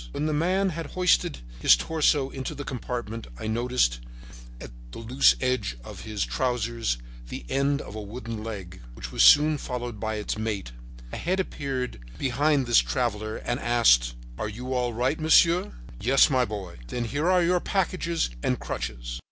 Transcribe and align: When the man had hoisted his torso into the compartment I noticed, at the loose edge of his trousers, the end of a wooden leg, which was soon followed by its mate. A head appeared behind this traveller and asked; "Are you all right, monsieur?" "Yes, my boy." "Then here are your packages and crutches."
When 0.13 0.25
the 0.25 0.33
man 0.33 0.69
had 0.69 0.87
hoisted 0.97 1.37
his 1.59 1.75
torso 1.75 2.31
into 2.31 2.55
the 2.55 2.63
compartment 2.63 3.27
I 3.37 3.45
noticed, 3.45 3.99
at 4.59 4.71
the 4.91 4.97
loose 4.97 5.35
edge 5.39 5.77
of 5.83 5.99
his 6.01 6.25
trousers, 6.25 6.97
the 7.29 7.45
end 7.49 7.81
of 7.83 7.93
a 7.93 8.01
wooden 8.01 8.43
leg, 8.43 8.81
which 8.95 9.11
was 9.11 9.21
soon 9.21 9.59
followed 9.59 9.99
by 9.99 10.15
its 10.15 10.39
mate. 10.39 10.71
A 11.13 11.17
head 11.17 11.39
appeared 11.39 11.99
behind 12.17 12.65
this 12.65 12.79
traveller 12.79 13.37
and 13.45 13.59
asked; 13.59 14.15
"Are 14.39 14.49
you 14.49 14.73
all 14.73 14.91
right, 14.91 15.19
monsieur?" 15.21 15.71
"Yes, 15.99 16.31
my 16.31 16.45
boy." 16.45 16.77
"Then 16.87 17.05
here 17.05 17.29
are 17.29 17.43
your 17.43 17.59
packages 17.59 18.31
and 18.41 18.57
crutches." 18.59 19.19